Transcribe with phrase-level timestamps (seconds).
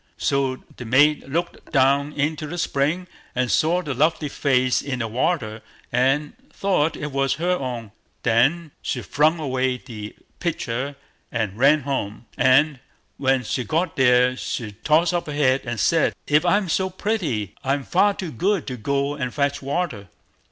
[0.17, 3.05] So the maid looked down into the spring,
[3.45, 7.91] saw the lovely face in the water, and thought it was her own;
[8.23, 10.95] then she flung away the pitcher,
[11.31, 12.79] and ran home; and,
[13.17, 17.53] when she got there, she tossed up her head and said, "If I'm so pretty,
[17.63, 20.07] I'm far too good to go and fetch water."